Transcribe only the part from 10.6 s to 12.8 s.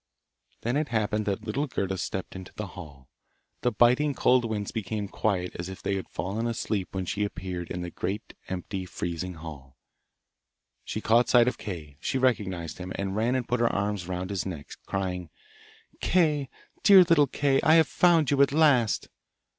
She caught sight of Kay; she recognised